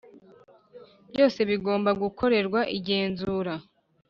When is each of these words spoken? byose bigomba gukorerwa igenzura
byose 1.11 1.39
bigomba 1.49 1.91
gukorerwa 2.01 2.59
igenzura 2.77 3.53